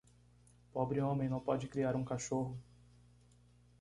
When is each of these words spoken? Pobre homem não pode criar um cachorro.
Pobre 0.73 0.99
homem 0.99 1.29
não 1.29 1.39
pode 1.39 1.67
criar 1.67 1.95
um 1.95 2.03
cachorro. 2.03 2.59